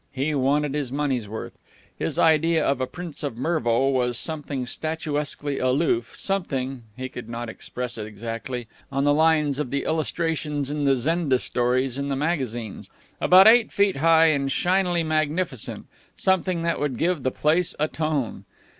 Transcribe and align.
He 0.11 0.33
wanted 0.33 0.73
his 0.73 0.91
money's 0.91 1.29
worth. 1.29 1.59
His 1.95 2.17
idea 2.17 2.65
of 2.65 2.81
a 2.81 2.87
Prince 2.87 3.21
of 3.21 3.37
Mervo 3.37 3.91
was 3.91 4.17
something 4.17 4.65
statuesquely 4.65 5.59
aloof, 5.63 6.15
something 6.15 6.81
he 6.97 7.07
could 7.07 7.29
not 7.29 7.49
express 7.49 7.99
it 7.99 8.07
exactly 8.07 8.67
on 8.91 9.03
the 9.03 9.13
lines 9.13 9.59
of 9.59 9.69
the 9.69 9.83
illustrations 9.83 10.71
in 10.71 10.85
the 10.85 10.95
Zenda 10.95 11.37
stories 11.37 11.99
in 11.99 12.09
the 12.09 12.15
magazines 12.15 12.89
about 13.21 13.45
eight 13.47 13.71
feet 13.71 13.97
high 13.97 14.31
and 14.33 14.51
shinily 14.51 15.03
magnificent, 15.03 15.85
something 16.17 16.63
that 16.63 16.79
would 16.79 16.97
give 16.97 17.21
the 17.21 17.29
place 17.29 17.75
a 17.79 17.87
tone. 17.87 18.45